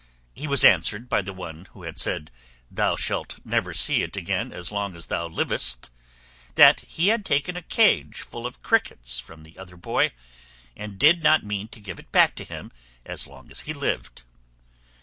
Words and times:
He 0.33 0.47
was 0.47 0.63
answered 0.63 1.07
by 1.09 1.21
the 1.21 1.31
one 1.31 1.65
who 1.73 1.83
had 1.83 1.99
said, 1.99 2.31
"Thou 2.71 2.95
shalt 2.95 3.37
never 3.45 3.71
see 3.71 4.01
it 4.01 4.15
again 4.15 4.51
as 4.51 4.71
long 4.71 4.95
as 4.95 5.05
thou 5.05 5.27
livest," 5.27 5.91
that 6.55 6.79
he 6.79 7.09
had 7.09 7.23
taken 7.23 7.55
a 7.55 7.61
cage 7.61 8.21
full 8.21 8.47
of 8.47 8.63
crickets 8.63 9.19
from 9.19 9.43
the 9.43 9.59
other 9.59 9.77
boy, 9.77 10.11
and 10.75 10.97
did 10.97 11.21
not 11.21 11.43
mean 11.43 11.67
to 11.67 11.79
give 11.79 11.99
it 11.99 12.11
back 12.11 12.33
to 12.37 12.43
him 12.43 12.71
as 13.05 13.27
long 13.27 13.51
as 13.51 13.59
he 13.59 13.75
lived. 13.75 14.23